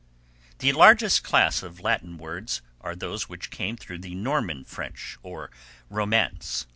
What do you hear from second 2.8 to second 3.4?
are those